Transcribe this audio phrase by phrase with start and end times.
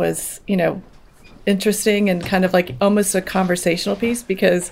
[0.00, 0.82] was, you know,
[1.46, 4.70] interesting and kind of like almost a conversational piece because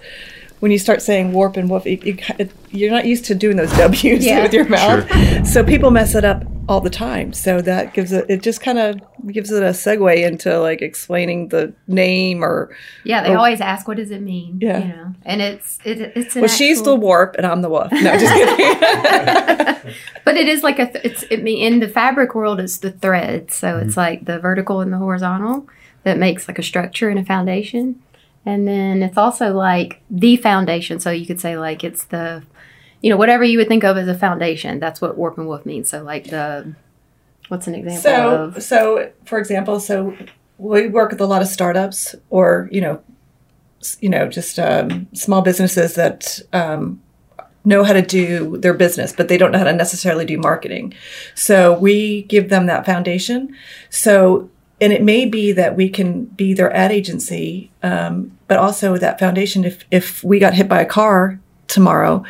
[0.60, 2.04] when you start saying warp and woof, it,
[2.38, 4.42] it, you're not used to doing those W's Yeah.
[4.42, 5.10] with your mouth.
[5.10, 5.44] Sure.
[5.46, 7.32] So people mess it up all the time.
[7.32, 9.00] So that gives it, it just kind of
[9.32, 12.74] gives it a segue into like explaining the name or,
[13.04, 13.36] Yeah, they Oh.
[13.38, 14.78] always ask, "What does it mean?" Yeah.
[14.78, 17.92] you know, and it's it, it's an well, she's the warp and I'm the woof.
[17.92, 19.94] No, just kidding.
[20.24, 22.90] but it is like a th- it's it mean in the fabric world it's the
[22.90, 23.86] thread, so Mm-hmm.
[23.88, 25.66] it's like the vertical and the horizontal
[26.04, 28.00] that makes like a structure and a foundation,
[28.46, 31.00] and then it's also like the foundation.
[31.00, 32.42] So you could say like it's the
[33.04, 34.80] you know whatever you would think of as a foundation.
[34.80, 35.90] That's what warp and woof means.
[35.90, 36.74] So like the
[37.48, 40.16] what's an example so, of so for example, so
[40.56, 43.02] we work with a lot of startups or, you know,
[44.00, 47.02] you know, just um, small businesses that um,
[47.66, 50.94] know how to do their business, but they don't know how to necessarily do marketing.
[51.34, 53.54] So we give them that foundation.
[53.90, 54.48] So,
[54.80, 59.18] and it may be that we can be their ad agency, um, but also that
[59.18, 59.66] foundation.
[59.66, 62.24] If if we got hit by a car tomorrow,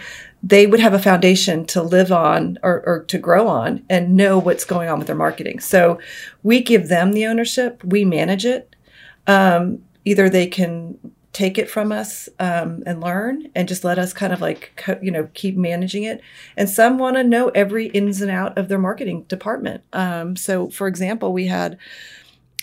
[0.47, 4.39] they would have a foundation to live on or, or to grow on and know
[4.39, 5.59] what's going on with their marketing.
[5.59, 5.98] So
[6.42, 7.83] we give them the ownership.
[7.83, 8.77] We manage it.
[9.27, 10.98] Um, either they can
[11.33, 14.98] take it from us um, and learn and just let us kind of like co-
[15.03, 16.20] you know keep managing it
[16.56, 20.70] and some want to know every ins and out of their marketing department um, so
[20.70, 21.77] for example we had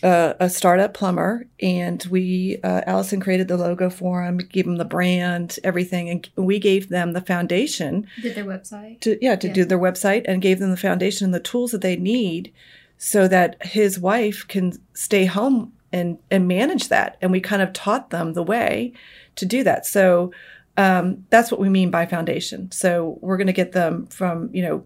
[0.03, 4.77] a, a startup plumber and we uh, allison created the logo for him gave him
[4.77, 8.99] the brand everything and we gave them the foundation did their website.
[9.01, 9.53] to yeah to Yeah.
[9.53, 12.51] do their website and gave them the foundation and the tools that they need
[12.97, 17.73] so that his wife can stay home and and manage that and we kind of
[17.73, 18.93] taught them the way
[19.35, 20.31] to do that so
[20.77, 24.61] um, that's what we mean by foundation so we're going to get them from you
[24.63, 24.85] know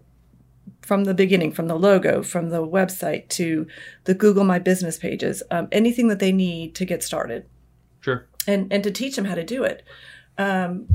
[0.86, 3.66] from the beginning from the logo from the website to
[4.04, 7.44] the google my business pages um, anything that they need to get started
[8.00, 8.24] Sure.
[8.46, 9.82] and and to teach them how to do it.
[10.38, 10.86] Um,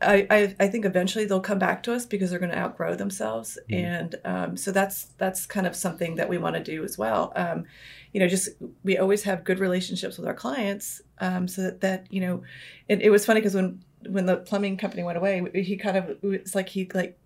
[0.00, 2.94] I, I I think eventually they'll come back to us because they're going to outgrow
[2.94, 6.96] themselves, and um, so that's that's kind of something that we want to do as
[6.96, 7.32] well.
[7.36, 7.64] Um,
[8.12, 8.48] you know, just
[8.82, 12.42] we always have good relationships with our clients, um, so that, that you know,
[12.88, 16.16] it, it was funny because when when the plumbing company went away, he kind of
[16.22, 17.18] it's like he like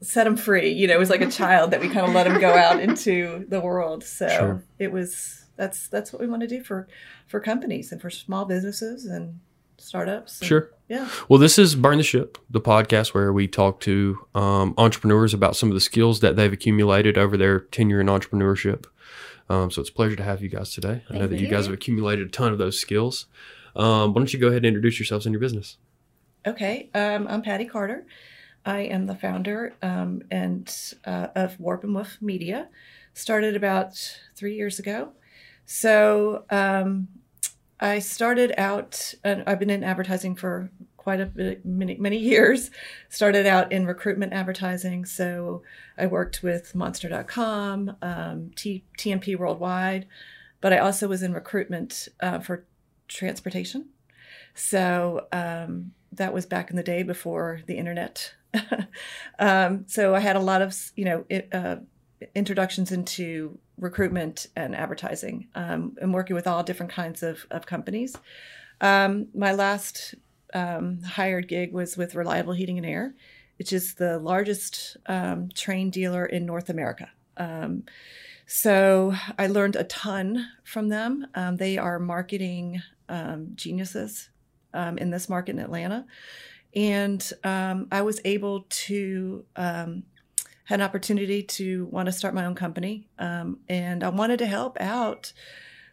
[0.00, 0.70] set him free.
[0.70, 2.80] You know, it was like a child that we kind of let him go out
[2.80, 4.04] into the world.
[4.04, 4.64] So Sure.
[4.78, 6.86] it was that's that's what we want to do for
[7.26, 9.40] for companies and for small businesses and
[9.76, 10.40] startups.
[10.40, 10.70] and- Sure.
[10.88, 11.08] Yeah.
[11.28, 15.54] Well, this is Burn the Ship, the podcast where we talk to um, entrepreneurs about
[15.54, 18.86] some of the skills that they've accumulated over their tenure in entrepreneurship.
[19.50, 21.02] Um, so it's a pleasure to have you guys today.
[21.10, 21.50] I know that you you.
[21.50, 23.26] guys have accumulated a ton of those skills.
[23.76, 25.76] Um, why don't you go ahead and introduce yourselves and your business?
[26.46, 26.88] Okay.
[26.94, 28.06] Um, I'm Patty Carter.
[28.68, 30.70] I am the founder um, and
[31.06, 32.68] uh, of Warp and Woof Media.
[33.14, 33.96] Started about
[34.36, 35.12] three years ago.
[35.64, 37.08] So um,
[37.80, 42.70] I started out, and I've been in advertising for quite a bit, many, many years.
[43.08, 45.06] Started out in recruitment advertising.
[45.06, 45.62] So
[45.96, 50.06] I worked with Monster.com, um, T- TMP Worldwide,
[50.60, 52.66] but I also was in recruitment uh, for
[53.08, 53.86] transportation.
[54.54, 58.34] So um, that was back in the day before the internet.
[59.38, 61.76] um, so I had a lot of, you know, it, uh,
[62.34, 68.16] introductions into recruitment and advertising um, and working with all different kinds of, of companies.
[68.80, 70.14] Um, my last
[70.54, 73.14] um, hired gig was with Reliable Heating and Air,
[73.58, 77.10] which is the largest um, Trane dealer in North America.
[77.36, 77.84] Um,
[78.46, 81.26] so I learned a ton from them.
[81.56, 82.80] They are marketing
[83.54, 84.30] geniuses
[84.74, 86.06] in this market in Atlanta.
[86.74, 90.02] And um, I was able to um,
[90.64, 94.46] had an opportunity to want to start my own company, um, and I wanted to
[94.46, 95.32] help out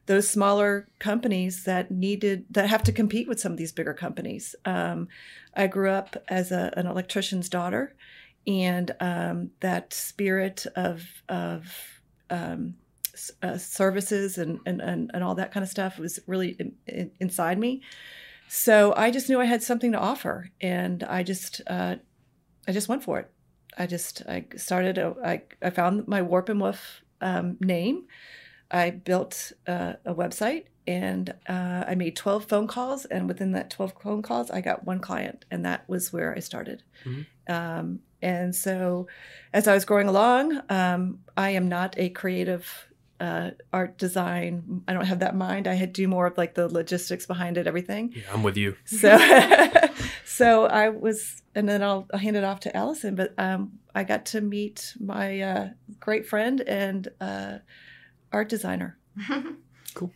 [0.05, 4.55] those smaller companies that needed that have to compete with some of these bigger companies.
[4.65, 5.07] Um,
[5.55, 7.95] I grew up as a, an electrician's daughter,
[8.45, 12.75] and um, that spirit of of um,
[13.41, 17.11] uh, services and, and, and, and all that kind of stuff was really in, in,
[17.19, 17.81] inside me.
[18.55, 21.97] So I just knew I had something to offer, and I just uh,
[22.65, 23.29] I just went for it.
[23.77, 24.97] I just I started.
[24.97, 28.05] A, I I found my Warp and Woof um, name.
[28.71, 33.71] I built uh, a website, and uh, I made twelve phone calls, and within that
[33.71, 36.81] twelve phone calls, I got one client, and that was where I started.
[37.03, 37.25] Mhm.
[37.49, 39.07] Um, and so,
[39.51, 42.87] as I was growing along, um, I am not a creative
[43.19, 44.83] uh, art design.
[44.87, 45.67] I don't have that mind.
[45.67, 48.13] I had do more of like the logistics behind it, everything.
[48.15, 48.75] Yeah, I'm with you.
[48.85, 49.17] So,
[50.25, 53.15] so I was, and then I'll, I'll hand it off to Allison.
[53.15, 55.69] But um, I got to meet my uh,
[55.99, 57.59] great friend and uh,
[58.31, 58.97] art designer
[59.93, 60.11] Cool.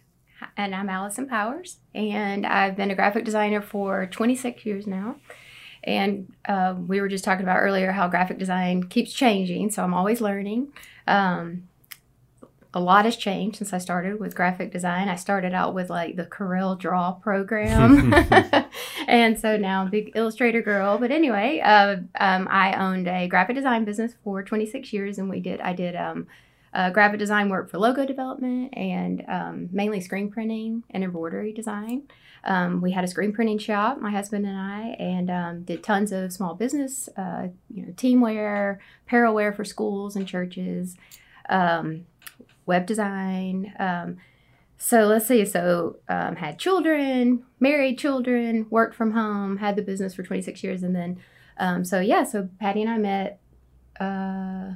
[0.58, 5.16] And I'm Allison Powers, and I've been a graphic designer for 26 years now.
[5.84, 9.94] And uh, we were just talking about earlier how graphic design keeps changing, so I'm
[9.94, 10.74] always learning.
[11.08, 11.70] Um,
[12.74, 15.10] a lot has changed since I started with graphic design.
[15.10, 18.14] I started out with like the Corel Draw program,
[19.08, 20.98] and so now I'm a big Illustrator girl.
[20.98, 25.40] But anyway, uh, um, I owned a graphic design business for 26 years, and we
[25.40, 26.28] did I did um,
[26.74, 32.04] uh, graphic design work for logo development and um, mainly screen printing and embroidery design.
[32.44, 36.12] Um, we had a screen printing shop, my husband and I, and um, did tons
[36.12, 40.96] of small business, uh, you know, team wear, apparel wear for schools and churches.
[41.50, 42.06] Um,
[42.70, 43.74] web design.
[43.80, 44.18] Um,
[44.78, 45.44] so let's see.
[45.46, 50.84] So um, had children, married children, worked from home, had the business for 26 years,
[50.84, 51.20] and then
[51.58, 52.24] um, so yeah.
[52.24, 53.42] So Patty and I met
[54.00, 54.76] uh,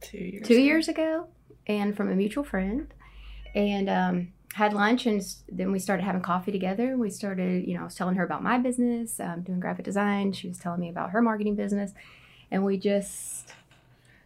[0.00, 0.46] Two years.
[0.46, 0.62] two ago.
[0.62, 1.26] years ago,
[1.66, 2.86] and from a mutual friend,
[3.54, 5.20] and um, had lunch, and
[5.50, 6.96] then we started having coffee together.
[6.96, 10.32] We started, you know, I was telling her about my business, um, doing graphic design.
[10.32, 11.92] She was telling me about her marketing business,
[12.50, 13.52] and we just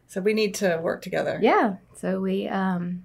[0.08, 1.38] So we need to work together.
[1.42, 1.76] yeah.
[1.96, 3.04] So we um,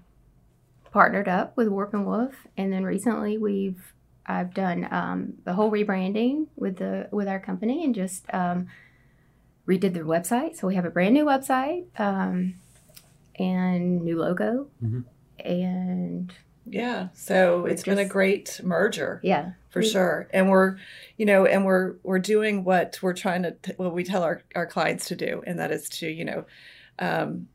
[0.92, 3.94] partnered up with Warp and Woof, and then recently we've
[4.26, 8.68] I've done um, the whole rebranding with the with our company and just um,
[9.68, 10.56] redid their website.
[10.58, 12.56] So we have a brand new website um,
[13.40, 15.06] and new logo, Mhm.
[15.44, 16.32] and
[16.68, 17.08] Yeah.
[17.14, 19.20] So We're it's been a great merger.
[19.24, 20.78] yeah, for We- sure and we're
[21.18, 24.44] you know and we're we're doing what we're trying to t- what we tell our,
[24.56, 26.46] our clients to do and that is to you know
[27.02, 27.48] um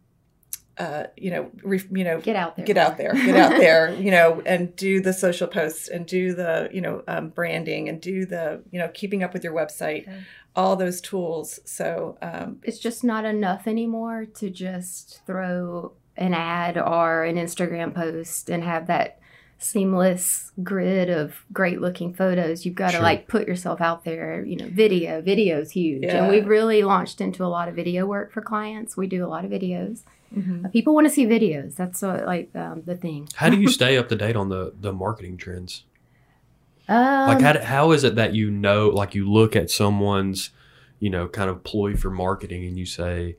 [0.79, 3.95] uh you know re, you know get out there, get out there get out there
[3.99, 8.01] you know and do the social posts and do the you know um, branding and
[8.03, 10.19] do the you know keeping up with your website Okay.
[10.55, 16.77] all those tools so um it's just not enough anymore to just throw an ad
[16.79, 19.19] or an Instagram post and have that
[19.59, 22.65] seamless grid of great looking photos.
[22.67, 23.03] You've got to Sure.
[23.03, 26.03] like put yourself out there, you know, video, video's huge.
[26.05, 26.25] Yeah.
[26.25, 28.97] And we've really launched into a lot of video work for clients.
[28.97, 30.03] We do a lot of videos.
[30.37, 30.71] mhm.
[30.73, 31.75] People want to see videos.
[31.77, 33.29] That's uh, like um, the thing.
[33.37, 35.85] How do you stay up to date on the the marketing trends?
[36.89, 40.51] Um, Like how how is it that you know like you look at someone's
[41.01, 43.37] you know kind of ploy for marketing and you say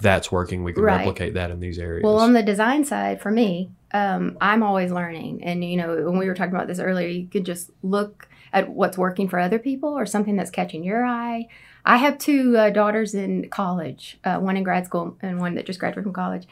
[0.00, 0.98] that's working we can Right.
[0.98, 2.02] replicate that in these areas.
[2.04, 5.42] Well, on the design side, for me, um, I'm always learning.
[5.44, 8.68] And, you know, when we were talking about this earlier, you could just look at
[8.70, 11.46] what's working for other people or something that's catching your eye.
[11.86, 15.66] I have two uh, daughters in college, uh, one in grad school and one that
[15.66, 16.46] just graduated from college.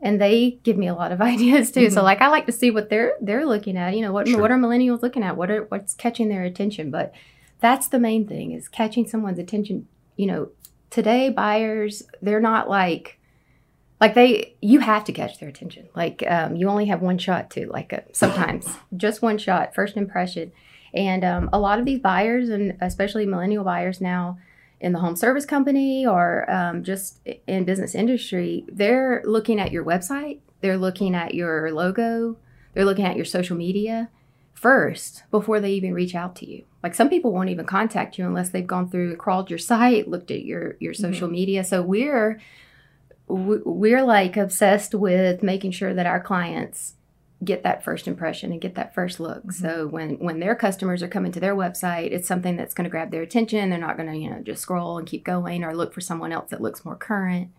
[0.00, 1.90] And they give me a lot of ideas too.
[1.90, 2.04] So Mhm.
[2.04, 3.94] like I like to see what they're they're looking at.
[3.96, 4.40] You know, what Sure.
[4.40, 5.36] what are millennials looking at?
[5.36, 6.90] What are what's catching their attention?
[6.90, 7.12] But
[7.60, 9.86] that's the main thing is catching someone's attention.
[10.16, 10.48] You know,
[10.90, 13.18] today buyers they're not like
[14.00, 15.88] like they you have to catch their attention.
[15.94, 19.96] Like um, you only have one shot to like uh, sometimes just one shot first
[19.96, 20.52] impression.
[20.94, 24.38] And um, a lot of these buyers and especially millennial buyers now
[24.80, 29.82] in the home service company or um, just in business industry they're looking at your
[29.82, 32.36] website they're looking at your logo
[32.74, 34.10] they're looking at your social media
[34.52, 38.24] first before they even reach out to you like some people won't even contact you
[38.24, 42.40] unless they've gone through crawled your site looked at your your social media so we're
[43.26, 46.94] we- we're like obsessed with making sure that our clients
[47.44, 49.52] get that first impression and get that first look.
[49.52, 52.90] So when when their customers are coming to their website, it's something that's going to
[52.90, 53.68] grab their attention.
[53.68, 56.32] They're not going to you know just scroll and keep going or look for someone
[56.32, 57.50] else that looks more current.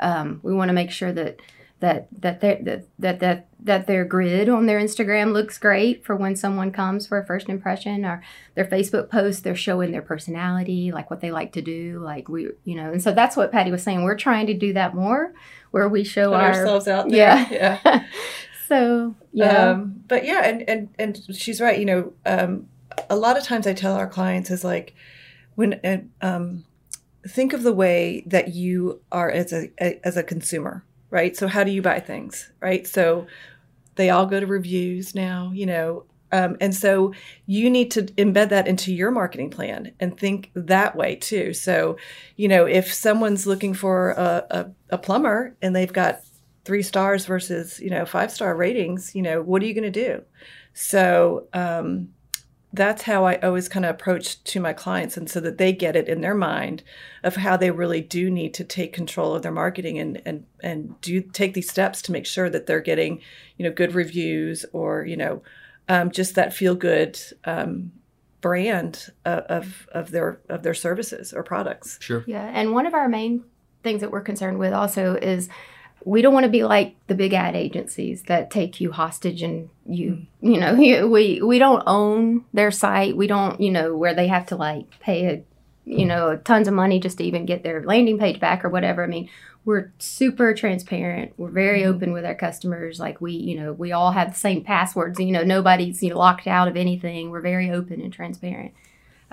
[0.00, 1.40] Um, we want to make sure that
[1.80, 6.14] that that their that, that that that their grid on their Instagram looks great for
[6.16, 8.22] when someone comes for a first impression or
[8.54, 12.48] their Facebook post they're showing their personality like what they like to do like we
[12.64, 15.34] you know and so that's what Patty was saying we're trying to do that more
[15.70, 17.78] where we show our ourselves out there yeah.
[17.82, 18.04] yeah
[18.68, 21.78] so yeah Um, but yeah, and, and and she's right.
[21.78, 22.66] You know, um,
[23.08, 24.94] a lot of times I tell our clients is like
[25.54, 26.64] when um,
[27.26, 29.70] think of the way that you are as a
[30.06, 31.36] as a consumer, right?
[31.36, 32.86] So how do you buy things, right?
[32.86, 33.26] So
[33.96, 36.04] they all go to reviews now, you know.
[36.32, 37.12] Um, and so
[37.46, 41.52] you need to embed that into your marketing plan and think that way too.
[41.52, 41.96] So,
[42.36, 46.20] you know, if someone's looking for a, a, a plumber and they've got
[46.64, 49.90] three stars versus you know five star ratings you know what are you going to
[49.90, 50.22] do
[50.72, 52.08] so um,
[52.72, 55.96] that's how i always kind of approach to my clients and so that they get
[55.96, 56.82] it in their mind
[57.24, 61.00] of how they really do need to take control of their marketing and and and
[61.00, 63.20] do take these steps to make sure that they're getting
[63.56, 65.42] you know good reviews or you know
[65.88, 67.90] um, just that feel good um,
[68.40, 72.24] brand of, of of their of their services or products Sure.
[72.26, 73.44] Yeah, and one of our main
[73.82, 75.48] things that we're concerned with also is
[76.04, 79.68] we don't want to be like the big ad agencies that take you hostage and
[79.86, 83.16] you you know you- we we don't own their site.
[83.16, 85.42] We don't you know where they have to like pay a
[85.84, 89.04] you know tons of money just to even get their landing page back or whatever.
[89.04, 89.28] I mean
[89.66, 91.34] we're super transparent.
[91.36, 92.98] We're very open with our customers.
[92.98, 95.20] Like we you know we all have the same passwords.
[95.20, 97.30] You know nobody's you know locked out of anything.
[97.30, 98.72] We're very open and transparent.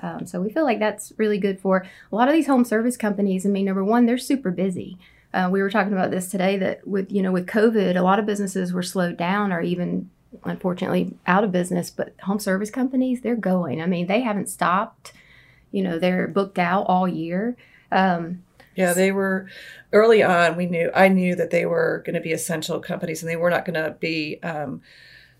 [0.00, 2.96] Um, so we feel like that's really good for a lot of these home service
[2.96, 3.46] companies.
[3.46, 4.98] I mean number one they're super busy
[5.38, 8.18] uh, we were talking about this today that with you know with COVID, a lot
[8.18, 10.10] of businesses were slowed down or even
[10.44, 11.90] unfortunately out of business.
[11.90, 13.80] But home service companies, they're going.
[13.80, 15.12] I mean, they haven't stopped.
[15.70, 17.56] You know, they're booked out all year.
[17.92, 18.42] Um,
[18.74, 19.48] Yeah, they were
[19.92, 20.56] early on.
[20.56, 23.50] We knew I knew that they were going to be essential companies, and they were
[23.50, 24.82] not going to be um,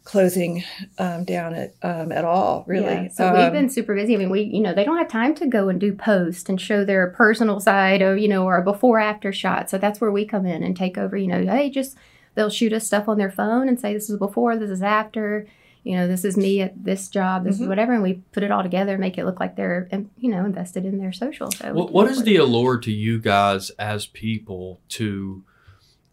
[0.08, 0.64] closing
[0.98, 2.64] um, down at um, at all.
[2.66, 4.14] Really, Yeah, so we've Um, been super busy.
[4.14, 6.58] I mean, we, you know, they don't have time to go and do post and
[6.58, 9.68] show their personal side or, you know, or a before after shot.
[9.68, 11.94] So that's where we come in and take over, you know, hey, just
[12.34, 15.46] they'll shoot us stuff on their phone and say, this is before, this is after,
[15.84, 17.68] you know, this is me at this job, this is Mhm.
[17.68, 17.92] whatever.
[17.92, 20.42] And we put it all together and make it look like they're, um, you know,
[20.46, 21.50] invested in their social.
[21.50, 24.80] So we What, can what work is with the allure to you guys as people
[24.90, 25.44] to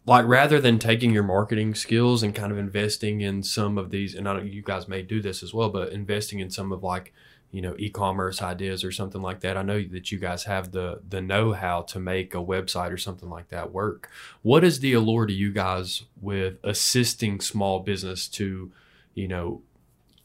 [0.06, 4.14] like rather than taking your marketing skills and kind of investing in some of these
[4.14, 6.82] and I know you guys may do this as well but investing in some of
[6.82, 7.12] like
[7.50, 11.00] you know e-commerce ideas or something like that I know that you guys have the
[11.06, 14.08] the know-how to make a website or something like that work.
[14.42, 18.72] What is the allure to you guys with assisting small business to
[19.14, 19.62] you know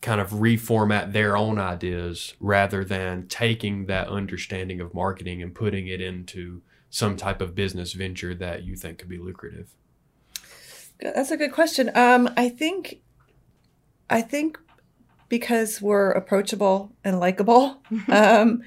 [0.02, 5.88] kind of reformat their own ideas rather than taking that understanding of marketing and putting
[5.88, 6.62] it into
[6.92, 9.74] some type of business venture that you think could be lucrative.
[11.00, 11.90] That's a good question.
[11.96, 13.02] Um, I think,
[14.10, 14.60] I think,
[15.30, 18.62] because we're approachable and likable, um,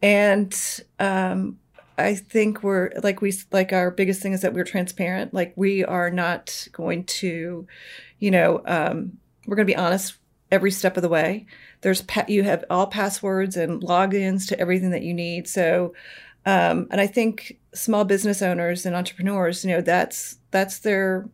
[0.00, 0.54] and
[1.00, 1.58] um,
[1.96, 5.32] I think we're like we like our biggest thing is that we're transparent.
[5.32, 7.66] Like we are not going to,
[8.18, 10.14] you know, um, we're going to be honest
[10.52, 11.46] every step of the way.
[11.80, 15.48] There's pa- you have all passwords and logins to everything that you need.
[15.48, 15.94] So,
[16.46, 21.28] um, and I think small business owners and entrepreneurs, you know, that's that's their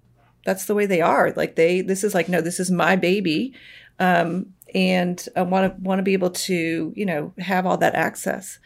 [0.45, 1.33] that's the way they are.
[1.37, 3.53] Like they, this is like, no, this is my baby,
[3.99, 7.95] um, and I want to want to be able to, you know, have all that
[7.95, 8.59] access.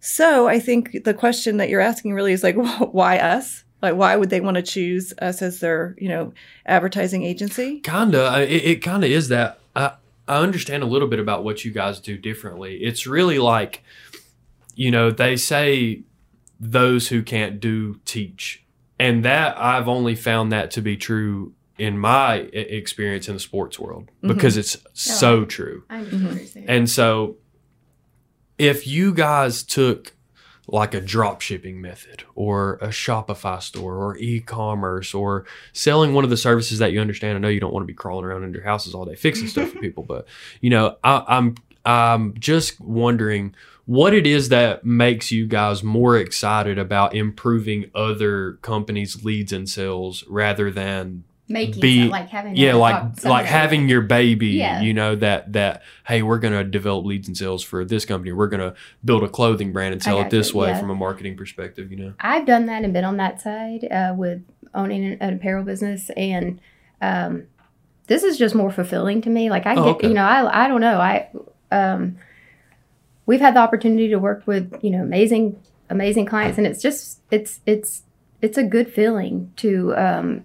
[0.00, 2.56] So I think the question that you're asking really is like,
[2.92, 3.64] why us?
[3.82, 6.32] Like, why would they want to choose us as their, you know,
[6.66, 7.80] advertising agency?
[7.80, 9.58] Kinda, it, it kind of is that.
[9.74, 9.92] I
[10.28, 12.76] I understand a little bit about what you guys do differently.
[12.76, 13.82] It's really like,
[14.74, 16.02] you know, they say
[16.60, 18.64] those who can't do teach,
[18.98, 23.78] and that I've only found that to be true in my experience in the sports
[23.78, 24.28] world mm-hmm.
[24.28, 25.84] because it's so true.
[25.90, 26.74] I understand what.
[26.74, 27.36] And so
[28.58, 30.14] if you guys took
[30.68, 36.30] like a drop shipping method or a Shopify store or e-commerce or selling one of
[36.30, 37.36] the services that you understand.
[37.36, 39.48] I know you don't want to be crawling around in your houses all day fixing
[39.48, 40.26] stuff for people, but
[40.60, 43.54] you know, I, I'm I'm just wondering
[43.92, 49.68] what it is that makes you guys more excited about improving other companies' leads and
[49.68, 54.80] sales rather than Making be- like having yeah like like having your baby Yeah.
[54.80, 58.32] you know that that hey we're going to develop leads and sales for this company
[58.32, 60.80] we're going to build a clothing brand and sell it this way yeah.
[60.80, 64.14] from a marketing perspective you know I've done that and been on that side uh,
[64.16, 64.40] with
[64.74, 66.58] owning an, an apparel business, and
[67.02, 67.42] um,
[68.06, 69.50] this is just more fulfilling to me.
[69.50, 70.08] Like I Oh, get, okay.
[70.08, 71.28] you know, I I don't know, I
[71.70, 72.16] um,
[73.32, 75.58] we've had the opportunity to work with you know amazing
[75.88, 78.02] amazing clients, and it's just it's it's
[78.42, 80.44] it's a good feeling to um,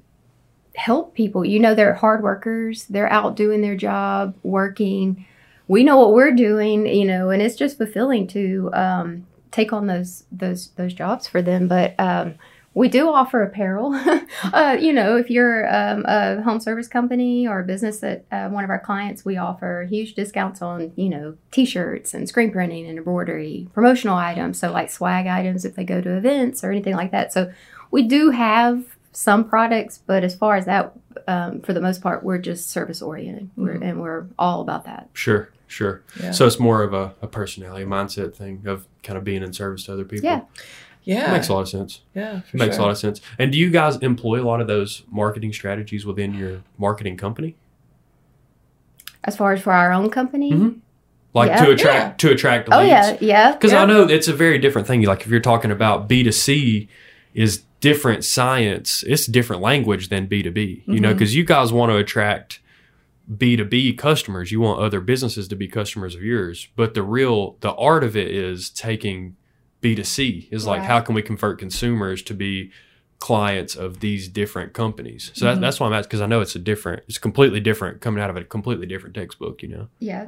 [0.76, 1.44] help people.
[1.44, 2.86] You know, they're hard workers.
[2.86, 5.26] They're out doing their job, working.
[5.68, 9.88] We know what we're doing, you know, and it's just fulfilling to um, take on
[9.88, 11.68] those those those jobs for them.
[11.68, 12.36] But um,
[12.78, 13.92] we do offer apparel.
[14.54, 18.50] uh, you know, if you're um, a home service company or a business that uh,
[18.50, 22.88] one of our clients, we offer huge discounts on you know t-shirts and screen printing
[22.88, 24.60] and embroidery, promotional items.
[24.60, 27.34] So like swag items if they go to events or anything like that.
[27.34, 27.52] So
[27.90, 30.94] we do have some products, but as far as that,
[31.28, 35.10] um, for the most part, we're just service oriented, we're, and we're all about that.
[35.14, 36.32] sure sure Yeah.
[36.32, 39.84] so it's more of a, a personality mindset thing of kind of being in service
[39.86, 40.42] to other people Yeah.
[41.08, 42.84] Yeah, It makes a lot of sense yeah, for makes sure.
[42.84, 46.06] a lot of sense and do you guys employ a lot of those marketing strategies
[46.06, 47.56] within your marketing company
[49.24, 50.76] As far as for our own company, Mhm.
[51.34, 51.66] like Yeah.
[51.66, 53.84] to attract to attract oh leads yeah, yeah, Because Yeah.
[53.84, 55.02] I know it's a very different thing.
[55.04, 56.88] Like if you're talking about B2C
[57.34, 61.98] is different science, it's different language than B2B, you know, because you guys want to
[61.98, 62.60] attract
[63.30, 64.52] B2B customers.
[64.52, 66.70] You want other businesses to be customers of yours.
[66.76, 69.36] But the real, the art of it is taking
[69.96, 70.88] B2C is like, Right.
[70.88, 72.72] how can we convert consumers to be
[73.20, 75.32] clients of these different companies.
[75.34, 75.62] So that, Mhm.
[75.62, 78.30] that's why I'm asking because I know it's a different, it's completely different coming out
[78.30, 79.64] of a completely different textbook.
[79.64, 79.88] You know.
[80.00, 80.28] Yeah.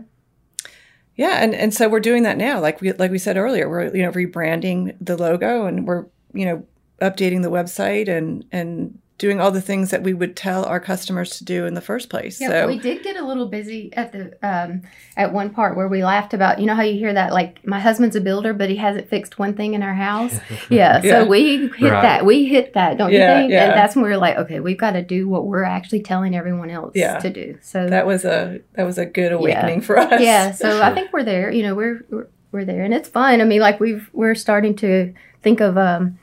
[1.15, 2.59] Yeah, and and so we're doing that now.
[2.61, 6.45] Like we like we said earlier, we're you know rebranding the logo and we're you
[6.45, 6.65] know
[7.01, 11.37] updating the website and and doing all the things that we would tell our customers
[11.37, 12.41] to do in the first place.
[12.41, 14.81] Yeah, so we did get a little busy at the um,
[15.15, 17.79] at one part where we laughed about you know how you hear that like my
[17.79, 20.39] husband's a builder but he hasn't fixed one thing in our house.
[20.69, 21.23] Yeah, Yeah.
[21.23, 22.01] so we hit Right.
[22.01, 22.25] that.
[22.25, 23.51] We hit that, don't Yeah, you think?
[23.51, 23.65] yeah.
[23.65, 26.33] And that's when we were like, okay, we've got to do what we're actually telling
[26.35, 27.19] everyone else Yeah.
[27.19, 27.57] to do.
[27.61, 30.21] So that was a that was a good awakening for us.
[30.21, 31.51] yeah, so I think we're there.
[31.51, 33.41] You know, we're we're, we're there, and it's fun.
[33.41, 36.17] I mean, like we've we're starting to think of um,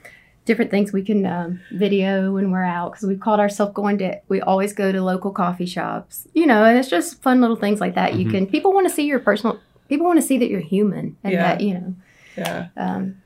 [0.47, 4.19] different things we can um, video when we're out because we've called ourselves going to.
[4.29, 7.81] We always go to local coffee shops, you know, and it's just fun little things
[7.81, 8.15] like that.
[8.15, 8.31] You Mhm.
[8.31, 9.61] can people want to see your personal.
[9.89, 11.43] People want to see that you're human and Yeah.
[11.43, 11.95] that you know.
[12.37, 12.67] yeah.
[12.77, 13.17] Um,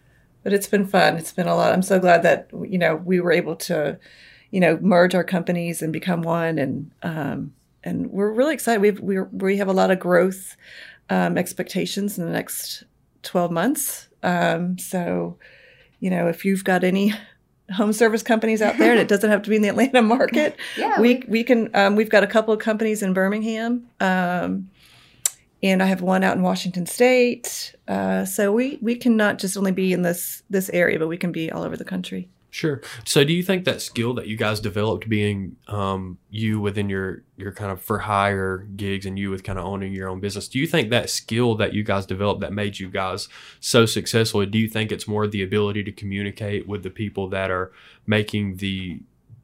[0.42, 1.16] But it's been fun.
[1.16, 1.72] It's been a lot.
[1.72, 3.98] I'm so glad that you know we were able to,
[4.50, 7.52] you know, merge our companies and become one, and um,
[7.84, 8.80] and we're really excited.
[8.80, 10.56] We've we we have a lot of growth
[11.10, 12.84] um, expectations in the next
[13.22, 14.08] 12 months.
[14.22, 15.36] Um, so,
[16.00, 17.14] you know, if you've got any
[17.72, 20.56] home service companies out there, and it doesn't have to be in the Atlanta market,
[20.76, 21.70] yeah, we we can.
[21.74, 23.86] Um, we've got a couple of companies in Birmingham.
[24.00, 24.70] Um,
[25.62, 27.74] and I have one out in Washington State.
[27.86, 31.16] Uh, so we we can not just only be in this this area, but we
[31.16, 32.28] can be all over the country.
[32.52, 32.82] Sure.
[33.04, 37.22] So, do you think that skill that you guys developed, being um, you within your
[37.36, 40.48] your kind of for hire gigs, and you with kind of owning your own business,
[40.48, 43.28] do you think that skill that you guys developed that made you guys
[43.60, 44.44] so successful?
[44.46, 47.70] Do you think it's more the ability to communicate with the people that are
[48.04, 49.00] making the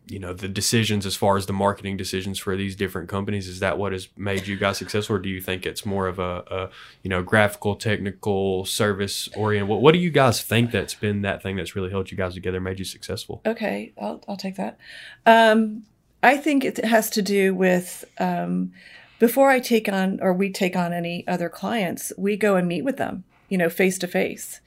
[0.06, 3.60] you know the decisions as far as the marketing decisions for these different companies is
[3.60, 6.44] that what has made you guys successful or do you think it's more of a,
[6.48, 6.70] a
[7.02, 11.42] you know graphical technical service oriented what, what do you guys think that's been that
[11.42, 14.78] thing that's really held you guys together made you successful Okay, I'll I'll take that.
[15.24, 15.84] Um,
[16.22, 18.72] I think it has to do with um,
[19.18, 22.82] before I take on or we take on any other clients, we go and meet
[22.82, 24.60] with them, you know, face to face.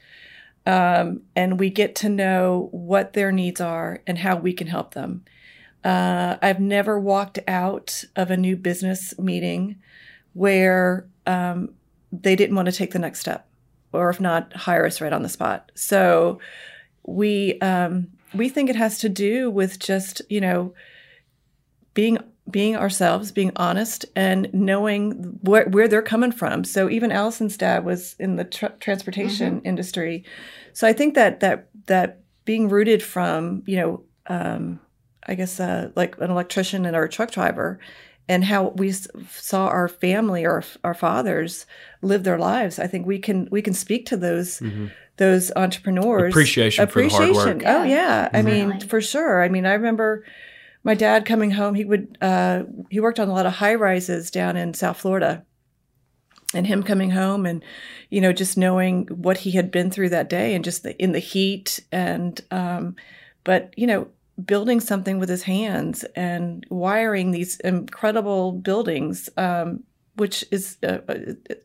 [0.69, 4.93] Um, and we get to know what their needs are and how we can help
[4.93, 5.25] them.
[5.83, 9.77] Uh, I've never walked out of a new business meeting
[10.33, 11.73] where um,
[12.11, 13.47] they didn't want to take the next step,
[13.93, 15.71] or if not, hire us right on the spot.
[15.73, 16.39] So
[17.03, 20.75] we um, we think it has to do with just you know
[21.95, 22.19] being
[22.49, 26.63] being ourselves, being honest, and knowing where, where they're coming from.
[26.63, 30.23] So even Allison's dad was in the tr- transportation industry,
[30.73, 34.79] so I think that that that being rooted from you know um,
[35.27, 37.79] I guess uh, like an electrician and our truck driver.
[38.31, 41.65] And how we s- saw our family or our fathers
[42.03, 44.61] live their lives, I think we can we can speak to those
[45.17, 47.63] those entrepreneurs Appreciation for the hard work.
[47.65, 49.41] Oh Yeah, I mean for sure.
[49.41, 50.23] I mean I remember
[50.83, 51.75] my dad coming home.
[51.75, 55.45] He would uh, he worked on a lot of high rises down in South Florida,
[56.53, 57.63] and him coming home and
[58.09, 61.11] you know just knowing what he had been through that day and just the, in
[61.11, 62.95] the heat and um,
[63.43, 64.07] but you know
[64.45, 69.29] building something with his hands and wiring these incredible buildings.
[69.37, 69.83] Um,
[70.15, 71.01] which is a,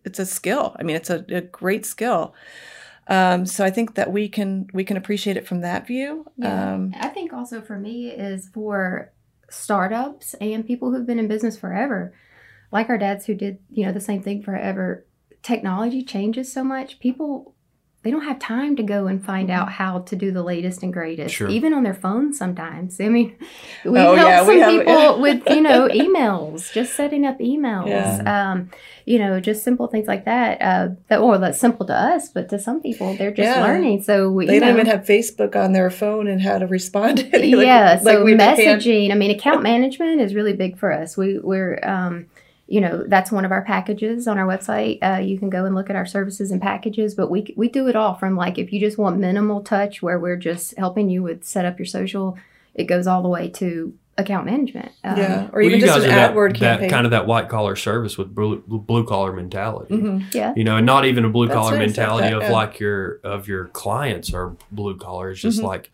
[0.04, 0.76] it's a skill.
[0.78, 2.34] I mean, it's a, a great skill.
[3.06, 6.26] Um, so I think that we can we can appreciate it from that view.
[6.36, 6.74] Yeah.
[6.74, 9.12] Um, I think also for me is for
[9.50, 12.14] startups and people who've been in business forever,
[12.72, 15.04] like our dads who did, you know, the same thing forever.
[15.42, 16.98] Technology changes so much.
[16.98, 17.53] People
[18.04, 20.92] they don't have time to go and find out how to do the latest and
[20.92, 21.48] greatest, Sure.
[21.48, 23.00] even on their phones sometimes.
[23.00, 23.34] I mean,
[23.84, 25.16] we Oh, help yeah, some we have- people yeah.
[25.26, 27.88] with, you know, emails, just setting up emails.
[27.88, 28.52] Yeah.
[28.52, 28.70] Um,
[29.06, 30.62] you know, just simple things like that.
[30.62, 34.02] Uh, that or that's simple to us, but to some people, they're just learning.
[34.02, 37.18] So we, they don't even have Facebook on their phone and how to respond.
[37.18, 37.56] to it.
[37.56, 41.16] Like- yeah like so hand- messaging i mean account management is really big for us
[41.16, 42.26] we we're um
[42.66, 45.74] you know that's one of our packages on our website uh, you can go and
[45.74, 48.72] look at our services and packages but we we do it all from like if
[48.72, 52.38] you just want minimal touch where we're just helping you with set up your social
[52.74, 55.98] it goes all the way to account management um, yeah, or Well, even you just
[55.98, 56.88] guys an are that, AdWord that campaign.
[56.90, 59.92] kind of that white collar service with blue, blue collar mentality.
[59.94, 60.32] Mhm.
[60.32, 62.52] yeah You know, and not even a blue collar mentality that, of yeah.
[62.52, 65.30] like your of your clients are blue collar.
[65.32, 65.64] It's just Mhm.
[65.64, 65.90] like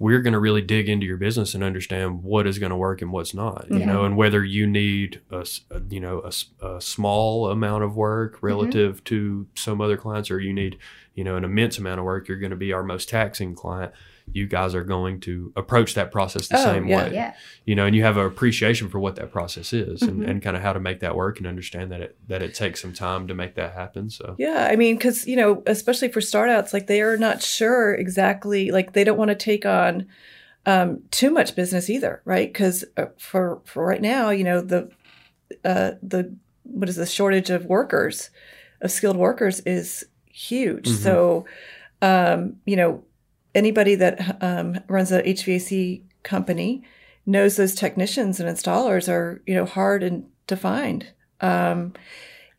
[0.00, 3.02] we're going to really dig into your business and understand what is going to work
[3.02, 3.66] and what's not.
[3.70, 3.84] You Yeah.
[3.84, 5.46] know, and whether you need a
[5.90, 8.46] you know a, a small amount of work Mm-hmm.
[8.46, 10.78] relative to some other clients, or you need
[11.14, 12.26] you know an immense amount of work.
[12.28, 13.92] You're going to be our most taxing client.
[14.32, 16.96] You guys are going to approach that process the Oh, same yeah.
[16.96, 17.34] way yeah
[17.66, 20.28] you know, and you have an appreciation for what that process is and, Mhm.
[20.28, 22.80] and kind of how to make that work and understand that it that it takes
[22.80, 24.10] some time to make that happen.
[24.10, 27.94] So Yeah, I mean, because you know, especially for startups, like they are not sure
[27.94, 30.06] exactly, like they don't want to take on
[30.66, 32.52] um, too much business either, right?
[32.52, 34.90] Because uh, for for right now, you know the
[35.64, 38.30] uh, the what is the shortage of workers,
[38.80, 40.88] of skilled workers is huge.
[40.88, 41.02] Mhm.
[41.02, 41.44] So,
[42.02, 43.04] um, you know,
[43.54, 46.82] anybody that um, runs a HVAC company
[47.26, 51.06] knows those technicians and installers are you know hard and to find.
[51.40, 51.94] Um,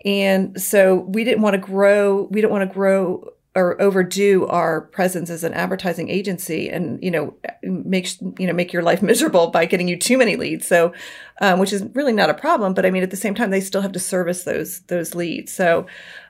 [0.04, 2.24] and so we didn't want to grow.
[2.32, 7.12] We didn't want to grow or overdo our presence as an advertising agency, and you
[7.12, 8.10] know, make
[8.40, 10.66] you know make your life miserable by getting you too many leads.
[10.66, 10.94] So,
[11.42, 12.74] um, which is really not a problem.
[12.74, 15.52] But I mean, at the same time, they still have to service those those leads.
[15.52, 15.86] So,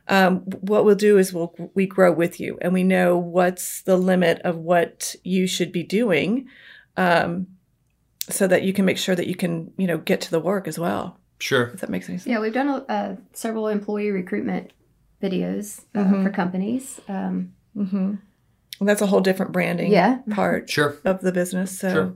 [0.07, 3.97] um, what we'll do is we'll we grow with you, and we know what's the
[3.97, 6.47] limit of what you should be doing,
[6.97, 7.47] um,
[8.29, 10.67] so that you can make sure that you can you know get to the work
[10.67, 11.19] as well.
[11.37, 11.71] Sure.
[11.73, 12.27] If that makes any sense.
[12.27, 14.71] Yeah, we've done uh, several employee recruitment
[15.21, 16.23] videos uh, Mhm.
[16.23, 16.99] for companies.
[17.07, 18.15] Um, Mm-hmm.
[18.81, 20.19] And that's a whole different branding yeah.
[20.31, 20.97] part Sure.
[21.05, 21.79] of the business.
[21.79, 21.89] So.
[21.93, 22.13] Sure.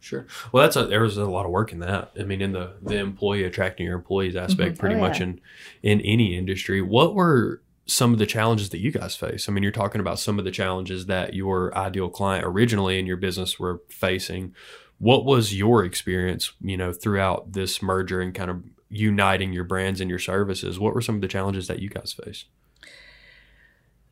[0.00, 0.26] Sure.
[0.52, 2.12] Well, that's a, there was a lot of work in that.
[2.18, 4.78] I mean, in the the employee attracting your employees aspect, Mhm.
[4.78, 5.24] pretty Oh, much yeah.
[5.26, 5.40] in
[5.82, 6.80] in any industry.
[6.82, 9.48] What were some of the challenges that you guys face?
[9.48, 13.06] I mean, you're talking about some of the challenges that your ideal client originally in
[13.06, 14.54] your business were facing.
[14.98, 20.00] What was your experience, you know, throughout this merger and kind of uniting your brands
[20.00, 20.78] and your services?
[20.78, 22.46] What were some of the challenges that you guys faced?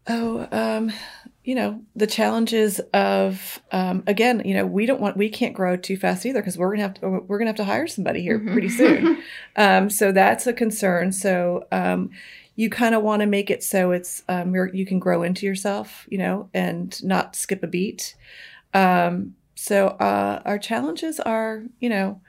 [0.09, 0.93] Oh, um,
[1.43, 5.77] you know, the challenges of um, again, you know, we don't want we can't grow
[5.77, 8.39] too fast either because we're gonna have to we're gonna have to hire somebody here
[8.39, 8.53] Mhm.
[8.53, 9.23] pretty soon.
[9.57, 11.11] um, so that's a concern.
[11.11, 12.11] So um,
[12.55, 15.45] you kind of want to make it so it's um, you're, you can grow into
[15.45, 18.15] yourself, you know, and not skip a beat.
[18.75, 22.21] Um, so uh, our challenges are, you know,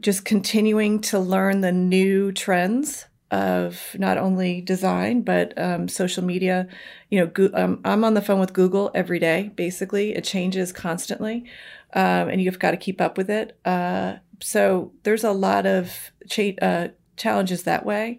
[0.00, 6.66] just continuing to learn the new trends of not only design but um, social media.
[7.10, 9.52] You know, Goo- um, I'm on the phone with Google every day.
[9.54, 11.44] Basically, it changes constantly,
[11.92, 13.58] um, and you've got to keep up with it.
[13.64, 16.12] Uh, so there's a lot of
[16.60, 18.18] uh, challenges that way.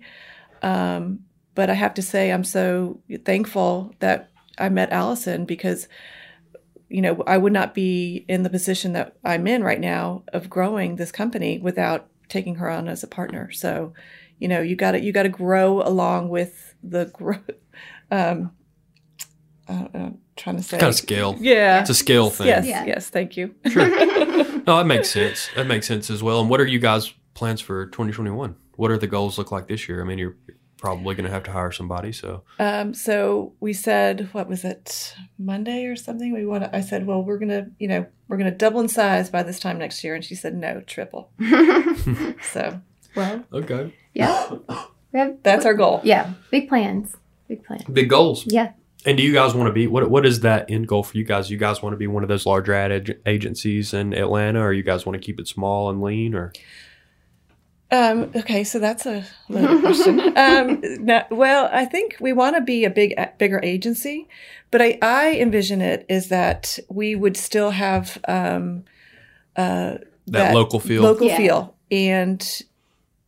[0.61, 1.21] Um,
[1.55, 5.87] but I have to say, I'm so thankful that I met Allison because
[6.91, 10.49] you know, I would not be in the position that I'm in right now of
[10.49, 13.49] growing this company without taking her on as a partner.
[13.51, 13.93] So,
[14.39, 17.49] you know, you got to you got to grow along with the growth.
[18.13, 18.51] Um,
[19.69, 21.37] I don't know, I'm trying to say, Kind of scale.
[21.39, 22.47] yeah, It's a scale thing.
[22.47, 22.83] yes, Yeah.
[22.85, 23.09] yes.
[23.09, 23.55] Thank you.
[23.69, 23.87] Sure.
[24.67, 25.49] No, that makes sense.
[25.55, 26.41] That makes sense as well.
[26.41, 28.53] And what are you guys' plans for 2021?
[28.75, 30.01] What are the goals look like this year?
[30.01, 30.35] I mean, you're
[30.81, 32.11] probably going to have to hire somebody.
[32.11, 36.33] So, Um, so we said, what was it, Monday or something?
[36.33, 36.63] We want.
[36.65, 39.59] to I said, well, we're gonna, you know, we're gonna double in size by this
[39.59, 41.31] time next year, and she said, no, triple.
[42.43, 42.81] So
[43.15, 43.93] well, okay.
[44.13, 44.49] yeah.
[45.13, 45.99] We have, that's our goal.
[46.05, 47.13] yeah, big plans.
[47.49, 47.83] Big plans.
[47.83, 48.45] Big goals.
[48.47, 48.71] Yeah.
[49.05, 50.09] And do you guys want to be what?
[50.09, 51.49] What is that end goal for you guys?
[51.51, 54.71] You guys want to be one of those larger ad ag- agencies in Atlanta, or
[54.71, 56.53] you guys want to keep it small and lean, or
[57.91, 60.33] Um, okay, so that's a loaded question.
[60.37, 64.29] Um, no, well, I think we want to be a big, bigger agency,
[64.71, 68.85] but I, I envision it is that we would still have um,
[69.57, 71.03] uh, that, local feel?
[71.03, 71.37] local Yeah.
[71.37, 72.61] feel, and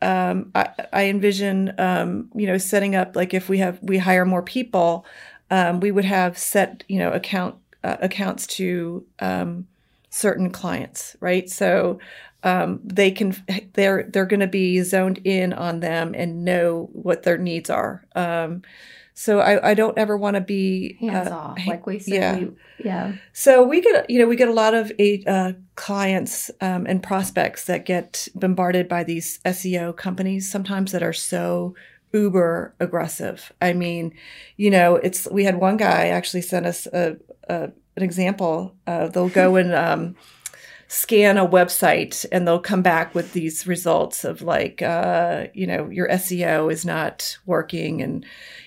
[0.02, 4.26] um, I, I envision um, you know setting up like if we have we hire
[4.26, 5.06] more people,
[5.52, 9.68] um, we would have set you know account uh, accounts to um,
[10.10, 11.50] certain clients, right?
[11.50, 12.00] So
[12.44, 13.36] um, they can
[13.74, 18.06] they're they're going to be zoned in on them and know what their needs are.
[18.16, 18.62] Um,
[19.16, 22.14] so I, I don't ever want to be Hands uh, off, like we said.
[22.14, 22.38] yeah.
[22.40, 22.52] we-
[22.84, 23.14] yeah.
[23.32, 24.92] so we get, you know, we get a lot of
[25.28, 31.14] uh, clients um, and prospects that get bombarded by these SEO companies sometimes that are
[31.14, 31.76] so
[32.12, 33.54] uber aggressive.
[33.62, 34.14] I mean,
[34.58, 38.76] you know, it's we had one guy actually sent us a, a an example.
[38.88, 40.16] Uh, they'll go and um,
[40.94, 45.90] scan a website and they'll come back with these results of like, uh, you know,
[45.90, 48.24] your SEO is not working and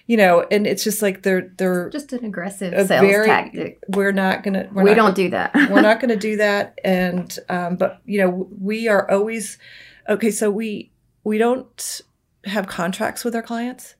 [0.08, 3.78] you know, and it's just like they're they're Just an aggressive sales very tactic.
[3.88, 5.54] we're not gonna we're we not, don't do that.
[5.70, 9.56] we're not gonna do that and um but you know we are always
[10.08, 10.90] okay so we
[11.22, 12.00] we don't
[12.44, 13.94] have contracts with our clients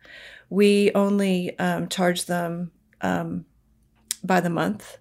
[0.51, 2.71] we only um, charge them
[3.03, 3.45] um,
[4.25, 4.99] by the month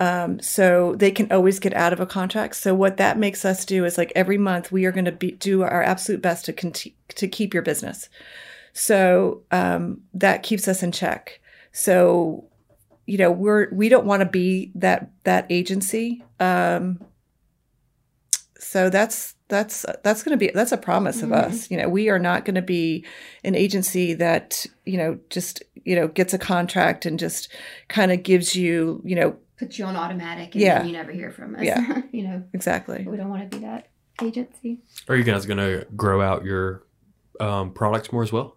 [0.00, 2.56] um, so they can always get out of a contract.
[2.56, 5.62] So what that makes us do is like every month we are going to do
[5.62, 8.08] our absolute best to conti- to keep your business.
[8.72, 11.40] So um, that keeps us in check.
[11.72, 12.46] So
[13.06, 16.24] you know we're we don't want to be that that agency.
[16.38, 17.04] Um
[18.58, 21.34] so that's that's that's going to be that's a promise of Mhm.
[21.44, 23.04] us you know we are not going to be
[23.44, 27.52] an agency that you know just you know gets a contract and just
[27.88, 30.78] kind of gives you you know puts you on automatic and Yeah.
[30.78, 31.62] then you never hear from us.
[31.64, 32.00] Yeah.
[32.12, 33.04] you know, exactly.
[33.06, 33.88] we don't want to be that
[34.22, 34.78] agency.
[35.06, 36.82] Are you guys going to grow out your
[37.40, 38.56] um, products more as well?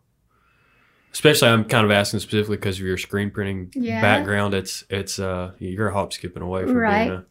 [1.12, 4.00] Especially, I'm kind of asking specifically because of your screen printing Yeah.
[4.02, 4.54] background.
[4.54, 7.08] It's it's uh you're a hop skipping away from Right.
[7.10, 7.26] being a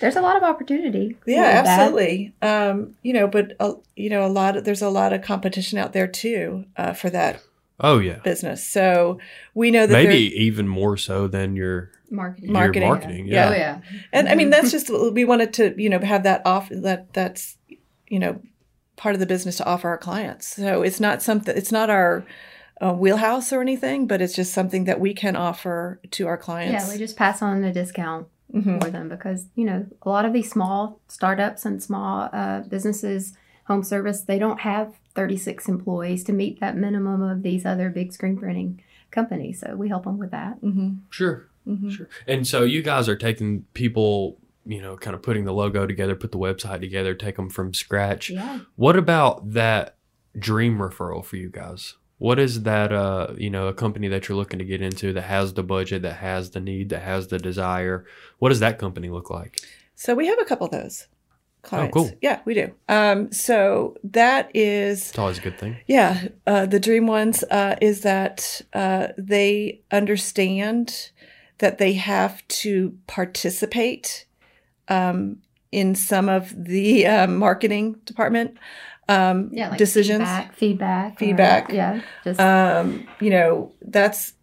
[0.00, 1.16] There's a lot of opportunity.
[1.26, 2.34] Yeah, absolutely.
[2.42, 5.78] Um, you know, but uh, you know, a lot of there's a lot of competition
[5.78, 7.42] out there too uh, for that
[7.78, 8.66] oh yeah business.
[8.66, 9.18] So
[9.54, 12.52] we know that maybe even more so than your Marketing.
[12.52, 12.82] Marketing.
[12.82, 13.26] your marketing.
[13.28, 13.48] Yeah.
[13.48, 14.00] Oh Yeah, yeah.
[14.12, 17.56] and I mean that's just we wanted to you know have that off that that's
[18.08, 18.40] you know
[18.96, 20.46] part of the business to offer our clients.
[20.46, 22.24] So it's not something it's not our
[22.80, 26.86] uh, wheelhouse or anything, but it's just something that we can offer to our clients.
[26.86, 28.82] Yeah, we just pass on the discount Mhm.
[28.82, 33.34] for them because you know a lot of these small startups and small uh, businesses,
[33.66, 38.12] home service, they don't have 36 employees to meet that minimum of these other big
[38.12, 39.60] screen printing companies.
[39.60, 40.60] So we help them with that.
[40.62, 40.98] Mhm.
[41.10, 41.90] sure, Mhm.
[41.90, 42.08] sure.
[42.26, 46.14] And so you guys are taking people, you know, kind of putting the logo together,
[46.14, 48.30] put the website together, take them from scratch.
[48.30, 48.60] Yeah.
[48.76, 49.96] What about that
[50.38, 51.96] dream referral for you guys?
[52.20, 55.22] What is that uh, you know, a company that you're looking to get into that
[55.22, 58.04] has the budget, that has the need, that has the desire?
[58.38, 59.58] What does that company look like?
[59.94, 61.08] So we have a couple of those
[61.62, 61.94] clients.
[61.94, 62.10] cool.
[62.20, 62.74] Yeah, we do.
[62.90, 65.78] Um, so that is It's always a good thing.
[65.86, 71.12] Yeah, uh, the dream ones uh, is that uh, they understand
[71.56, 74.26] that they have to participate
[74.88, 75.38] um,
[75.72, 78.58] in some of the uh, marketing department
[79.10, 79.70] um, Yeah.
[79.70, 80.20] Like decisions.
[80.54, 80.56] Feedback.
[80.56, 81.14] Feedback.
[81.14, 81.72] or- Feedback.
[81.72, 82.00] yeah.
[82.24, 84.34] Just Um, you know, that's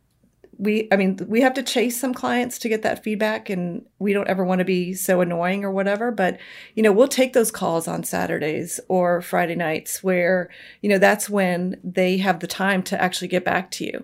[0.60, 0.88] we.
[0.92, 4.28] I mean, we have to chase some clients to get that feedback, and we don't
[4.28, 6.10] ever want to be so annoying or whatever.
[6.12, 6.40] But
[6.74, 10.50] you know, we'll take those calls on Saturdays or Friday nights, where
[10.82, 14.04] you know that's when they have the time to actually get back to you.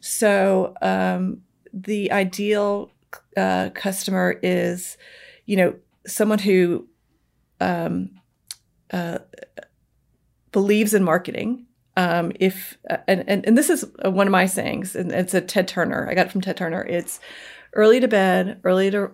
[0.00, 2.90] So um, the ideal
[3.36, 4.98] uh, customer is,
[5.46, 6.88] you know, someone who
[7.60, 8.10] um,
[8.92, 9.18] uh,
[10.52, 11.66] believes in marketing.
[11.96, 15.34] Um, if uh, and, and and this is uh, one of my sayings, and it's
[15.34, 16.08] a Ted Turner.
[16.08, 16.84] I got it from Ted Turner.
[16.84, 17.20] It's
[17.74, 19.10] early to bed, early to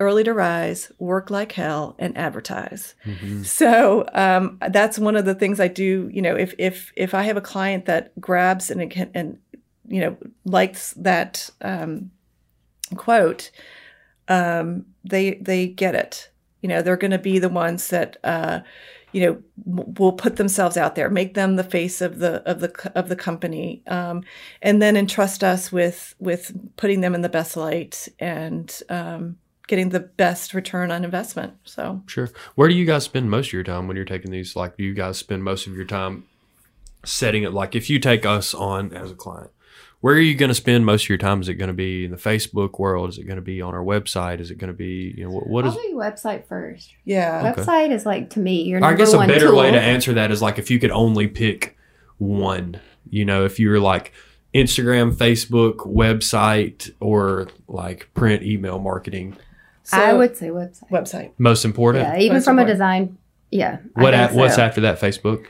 [0.00, 2.94] early to rise, work like hell, and advertise.
[3.04, 3.46] Mhm.
[3.46, 6.10] So um, that's one of the things I do.
[6.12, 9.38] You know, if if if I have a client that grabs and and
[9.88, 12.10] you know likes that um,
[12.96, 13.50] quote,
[14.28, 16.30] um, they they get it.
[16.60, 18.60] You know, they're going to be the ones that uh,
[19.14, 22.92] you know will put themselves out there, make them the face of the of the
[22.96, 24.24] of the company, um,
[24.60, 29.36] and then entrust us with with putting them in the best light and um,
[29.68, 31.54] getting the best return on investment.
[31.64, 32.02] So.
[32.06, 32.28] Sure.
[32.56, 34.56] Where do you guys spend most of your time when you're taking these?
[34.56, 36.24] Like, do you guys spend most of your time
[37.04, 37.52] setting it?
[37.52, 39.52] Like, if you take us on as a client,
[40.04, 41.40] where are you going to spend most of your time?
[41.40, 43.08] Is it going to be in the Facebook world?
[43.08, 44.38] Is it going to be on our website?
[44.38, 45.72] Is it going to be, you know, what, what is?
[45.72, 46.92] Probably website first.
[47.06, 47.52] Yeah.
[47.54, 47.62] Okay.
[47.62, 49.56] Website is like to me your I guess a one better tool.
[49.56, 51.78] way to answer that is like if you could only pick
[52.18, 52.82] one.
[53.08, 54.12] You know, if you were like
[54.54, 59.38] Instagram, Facebook, website, or like print email marketing,
[59.84, 60.90] So, I would say website.
[60.90, 61.32] website.
[61.38, 62.04] most important.
[62.04, 63.16] Yeah, even Most from a design.
[63.50, 63.78] Yeah.
[63.94, 64.62] What think at, what's so.
[64.64, 65.00] after that?
[65.00, 65.46] Facebook.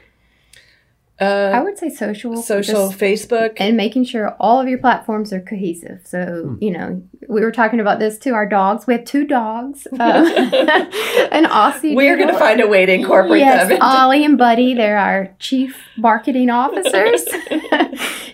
[1.21, 2.37] I Uh, would say social.
[2.37, 3.53] social, just- Facebook.
[3.59, 6.01] and making sure all of your platforms are cohesive.
[6.05, 6.55] So, Hmm.
[6.61, 8.35] you know, we were talking about this too.
[8.35, 10.25] Our dogs, we have two dogs, uh,
[11.31, 11.95] an Aussie.
[11.95, 13.79] We're going to find a way to incorporate yes, them.
[13.81, 17.25] Ollie and Buddy, they're our chief marketing officers.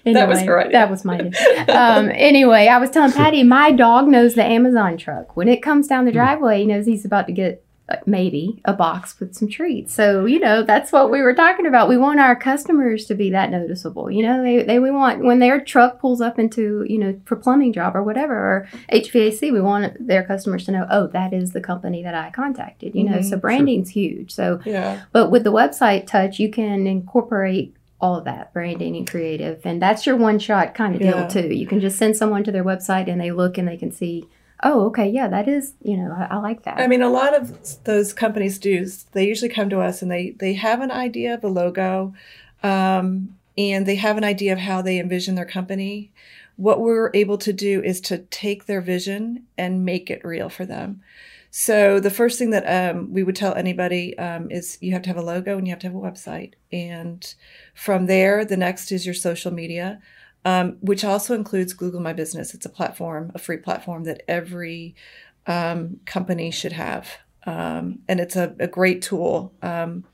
[0.03, 0.73] That was Anyway, her idea.
[0.73, 1.67] That was my idea.
[1.69, 5.37] Um, anyway, I was telling Patty, my dog knows the Amazon truck.
[5.37, 6.17] When it comes down the Hmm.
[6.17, 7.63] driveway, he knows he's about to get
[8.07, 9.93] maybe a box with some treats.
[9.95, 11.89] So, you know, that's what we were talking about.
[11.89, 14.11] We want our customers to be that noticeable.
[14.11, 17.37] You know, they, they we want when their truck pulls up into, you know, for
[17.37, 21.53] plumbing job or whatever, or HVAC, we want their customers to know, oh, that is
[21.53, 22.95] the company that I contacted.
[22.95, 23.25] You know, Mhm.
[23.25, 24.31] so branding's huge.
[24.33, 25.03] So yeah.
[25.13, 29.83] but with the website touch, you can incorporate all of that branding and creative, and
[29.83, 31.27] that's your one shot kind of deal Yeah.
[31.29, 31.55] too.
[31.55, 34.25] You can just send someone to their website and they look and they can see,
[34.63, 36.79] oh, okay, yeah, that is, you know, I, I like that.
[36.79, 38.87] I mean, a lot of those companies do.
[39.13, 42.15] They usually come to us and they they have an idea of a logo,
[42.63, 46.13] um, and they have an idea of how they envision their company.
[46.57, 50.67] What we're able to do is to take their vision and make it real for
[50.67, 51.01] them.
[51.51, 55.09] So the first thing that um, we would tell anybody um, is you have to
[55.09, 57.35] have a logo and you have to have a website, and
[57.75, 60.01] from there, the next is your social media.
[60.45, 62.55] Um, which also includes Google My Business.
[62.55, 64.95] It's a platform, a free platform that every
[65.47, 67.11] um, company should have,
[67.47, 69.53] um, and it's a, a great tool.
[69.63, 70.05] Um,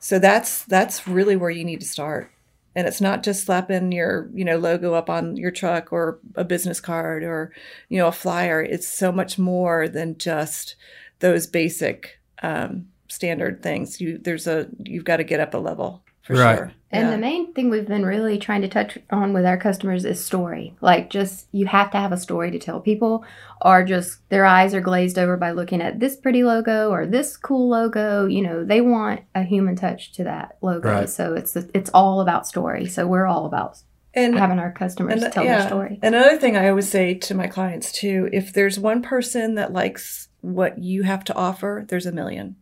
[0.00, 2.30] so that's that's really where you need to start.
[2.74, 6.44] and it's not just slapping your you know logo up on your truck or a
[6.44, 7.52] business card or
[7.88, 10.74] you know a flyer it's so much more than just
[11.20, 16.02] those basic um, standard things you there's a you've got to get up a level
[16.22, 16.56] for Right.
[16.56, 17.10] sure And Yeah.
[17.12, 20.74] the main thing we've been really trying to touch on with our customers is story.
[20.82, 22.80] Like, just you have to have a story to tell.
[22.80, 23.24] People
[23.62, 27.36] are just, their eyes are glazed over by looking at this pretty logo or this
[27.38, 28.26] cool logo.
[28.26, 30.90] You know, they want a human touch to that logo.
[30.92, 31.08] Right.
[31.08, 32.86] So it's it's all about story.
[32.86, 33.78] So we're all about
[34.14, 35.58] and having our customers And, tell yeah.
[35.60, 35.98] their story.
[36.02, 39.72] And Another thing I always say to my clients too, if there's one person that
[39.72, 42.56] likes what you have to offer, there's a million.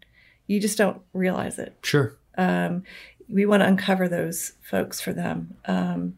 [0.46, 1.74] You just don't realize it.
[1.82, 2.16] Sure.
[2.38, 2.84] Um,
[3.32, 5.56] we want to uncover those folks for them.
[5.66, 6.14] Um,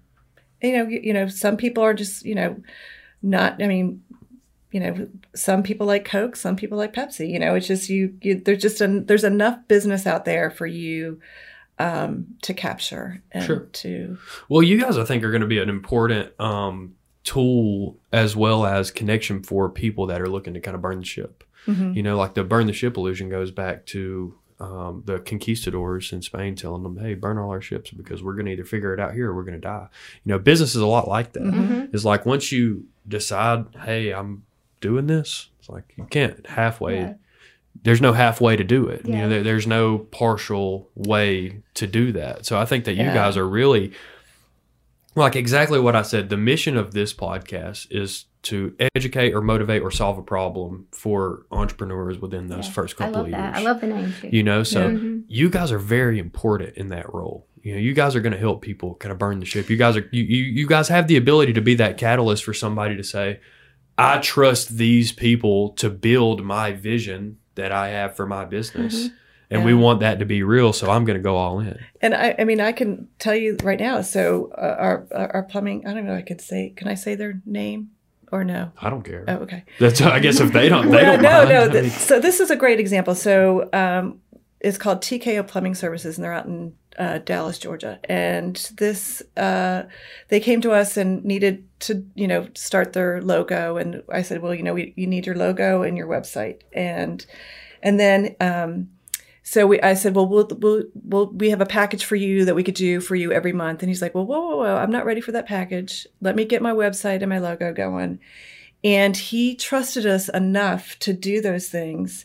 [0.62, 2.62] you know, you, you know, some people are just, you know,
[3.22, 3.62] not.
[3.62, 4.02] I mean,
[4.70, 7.28] you know, some people like Coke, some people like Pepsi.
[7.28, 8.16] You know, it's just you.
[8.22, 11.20] you there's just an, there's enough business out there for you
[11.78, 13.60] um, to capture and Sure.
[13.72, 16.94] to Well, you guys, I think, are going to be an important um,
[17.24, 21.04] tool as well as connection for people that are looking to kind of burn the
[21.04, 21.44] ship.
[21.66, 21.94] Mhm.
[21.94, 26.22] You know, like the burn the ship illusion goes back to um, the conquistadors in
[26.22, 29.00] Spain telling them, "Hey, burn all our ships because we're going to either figure it
[29.00, 29.88] out here or we're going to die."
[30.24, 31.42] You know, business is a lot like that.
[31.42, 31.92] Mhm.
[31.92, 34.44] It's like once you decide, "Hey, I'm
[34.80, 36.96] doing this," it's like you can't halfway.
[37.00, 37.14] Yeah.
[37.84, 39.04] There's no halfway to do it.
[39.06, 42.46] You know, there, there's no partial way to do that.
[42.46, 43.14] So I think that you Yeah.
[43.14, 43.92] guys are really
[45.16, 46.28] like exactly what I said.
[46.28, 51.46] The mission of this podcast is to educate or motivate or solve a problem for
[51.52, 52.72] entrepreneurs within those Yeah.
[52.72, 53.54] first I couple love of that.
[53.54, 53.56] years.
[53.58, 54.28] I love the name too.
[54.32, 55.22] you know, so Mhm.
[55.28, 57.46] you guys are very important in that role.
[57.62, 59.70] You know, you guys are going to help people kind of burn the ship.
[59.70, 62.52] You guys are you, you you guys have the ability to be that catalyst for
[62.52, 63.38] somebody to say,
[63.96, 69.10] "I trust these people to build my vision that I have for my business."
[69.48, 71.78] And we want that to be real, so I'm going to go all in.
[72.00, 74.00] And I, I mean, I can tell you right now.
[74.00, 75.86] So uh, our our plumbing.
[75.86, 76.14] I don't know.
[76.16, 76.72] I could say.
[76.74, 77.90] Can I say their name
[78.32, 78.72] or no?
[78.80, 79.24] I don't care.
[79.28, 79.64] Oh, okay.
[79.78, 81.22] That's I guess if they don't, they Well, don't.
[81.22, 81.72] no, mind.
[81.74, 81.80] no.
[81.82, 83.14] Th- so this is a great example.
[83.14, 84.20] So um,
[84.60, 88.00] it's called TKO Plumbing Services, and they're out in uh, Dallas, Georgia.
[88.08, 89.84] And this, uh,
[90.28, 93.76] they came to us and needed to, you know, start their logo.
[93.76, 96.60] And I said, well, you know, we, you need your logo and your website.
[96.72, 97.24] And
[97.82, 98.34] and then.
[98.40, 98.88] Um,
[99.42, 100.48] so we, I said, well, we'll,
[100.94, 103.82] we'll, we have a package for you that we could do for you every month.
[103.82, 106.06] And he's like, well, whoa, whoa, whoa, I'm not ready for that package.
[106.20, 108.20] Let me get my website and my logo going.
[108.84, 112.24] And he trusted us enough to do those things.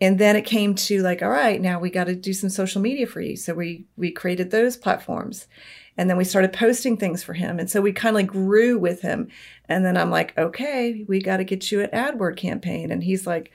[0.00, 2.82] And then it came to like, all right, now we got to do some social
[2.82, 3.36] media for you.
[3.36, 5.48] So we, we created those platforms
[5.96, 7.58] and then we started posting things for him.
[7.58, 9.28] And so we kind of like grew with him.
[9.68, 12.92] And then I'm like, okay, we got to get you an AdWord campaign.
[12.92, 13.50] And he's like,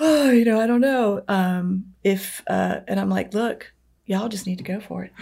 [0.00, 1.22] oh, you know, I don't know.
[1.28, 3.72] Um, if, uh, and I'm like, look,
[4.06, 5.12] y'all just need to go for it.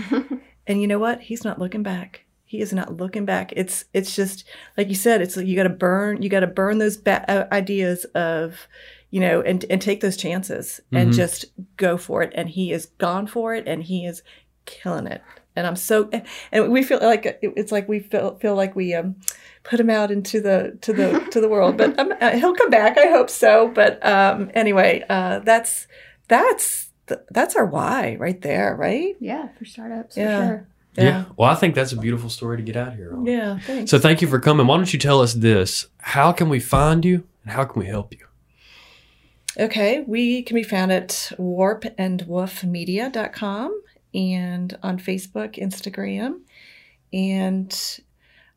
[0.66, 1.20] and you know what?
[1.22, 2.22] He's not looking back.
[2.44, 3.52] He is not looking back.
[3.56, 4.44] It's, it's just,
[4.76, 7.52] like you said, it's you got to burn, you got to burn those ba- uh,
[7.52, 8.68] ideas of,
[9.10, 11.16] you know, and, and take those chances and Mhm.
[11.16, 12.32] just go for it.
[12.36, 14.22] And he is gone for it and he is
[14.64, 15.22] killing it.
[15.56, 16.10] And I'm so,
[16.52, 19.16] and we feel like it's like we feel, feel like we, um,
[19.64, 22.70] put him out into the to the to the world but um, uh, he'll come
[22.70, 25.88] back i hope so but um anyway uh that's
[26.28, 26.92] that's
[27.32, 30.38] that's our why right there right Yeah, for startups, Yeah.
[30.38, 30.68] for sure.
[31.04, 31.24] yeah.
[31.36, 33.26] Well, I think that's a beautiful story to get out here on.
[33.26, 34.68] yeah thanks So thank you for coming.
[34.68, 35.88] Why don't you tell us this?
[35.98, 38.20] How can we find you and how can we help you?
[39.58, 43.82] okay we can be found at warpandwoofmedia.com
[44.16, 46.40] and on facebook instagram
[47.12, 48.00] and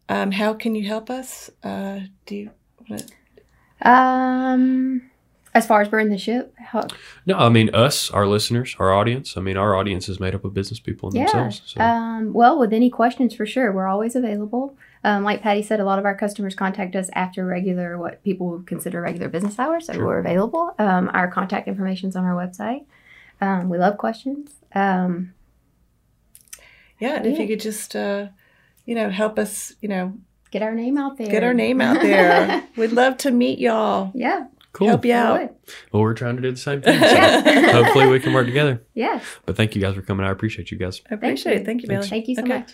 [0.08, 2.52] um, how can you help us uh, do you
[2.90, 3.04] want
[3.82, 5.10] to Um,
[5.56, 6.86] as far as burn the ship, how,
[7.26, 9.36] No, I mean us, our listeners, our audience.
[9.36, 11.24] I mean, our audience is made up of business people yeah.
[11.26, 11.62] themselves.
[11.66, 11.82] So.
[11.82, 14.76] Um, well, with any questions, for sure, we're always available.
[15.04, 18.48] Um, like Patty said, a lot of our customers contact us after regular, what people
[18.50, 20.06] would consider regular business hours, so Sure.
[20.06, 20.76] we're available.
[20.78, 22.86] Um, our contact information is on our website.
[23.42, 24.52] Um, we love questions.
[24.76, 25.34] Um,
[27.00, 28.28] yeah and if you could just uh,
[28.86, 30.14] you know help us you know
[30.52, 31.28] get our name out there.
[31.28, 34.88] get our name out there we'd love to meet y'all yeah, cool.
[34.88, 35.50] help you out would.
[35.92, 37.00] Well, we're trying to do the same thing.
[37.00, 37.72] So Yeah.
[37.84, 38.82] hopefully we can work together.
[38.96, 39.20] Yeah.
[39.46, 40.26] But thank you guys for coming.
[40.26, 41.02] I appreciate you guys.
[41.12, 41.60] I appreciate you.
[41.62, 41.66] it.
[41.66, 42.08] Thank you, Bailey.
[42.08, 42.60] Thank you so Okay.
[42.60, 42.74] much.